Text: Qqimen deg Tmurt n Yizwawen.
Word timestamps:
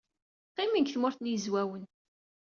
Qqimen 0.51 0.83
deg 0.83 0.89
Tmurt 0.89 1.19
n 1.21 1.29
Yizwawen. 1.31 1.83